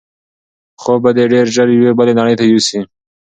خوب 0.81 0.97
به 1.03 1.11
دی 1.15 1.25
ډېر 1.33 1.45
ژر 1.55 1.67
یوې 1.75 1.91
بلې 1.97 2.13
نړۍ 2.19 2.35
ته 2.39 2.45
یوسي. 2.51 2.79